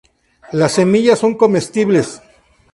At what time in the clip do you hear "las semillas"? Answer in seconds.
0.51-1.19